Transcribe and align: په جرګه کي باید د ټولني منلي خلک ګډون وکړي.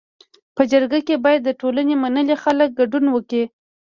په 0.55 0.61
جرګه 0.71 0.99
کي 1.07 1.15
باید 1.25 1.41
د 1.45 1.49
ټولني 1.61 1.95
منلي 2.03 2.35
خلک 2.43 2.69
ګډون 2.79 3.05
وکړي. 3.11 3.43